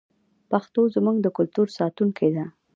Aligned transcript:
پښتو 0.51 0.81
زموږ 0.95 1.17
د 1.21 1.27
کلتور 1.37 1.67
ساتونکې 1.77 2.27
ده. 2.35 2.45